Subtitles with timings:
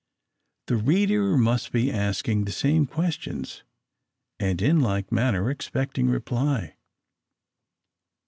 [0.65, 3.61] The reader may be asking the same questions,
[4.39, 6.75] and in like manner expecting reply.